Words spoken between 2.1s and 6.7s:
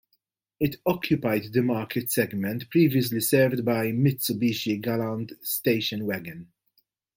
segment previously served by the Mitsubishi Galant station wagon.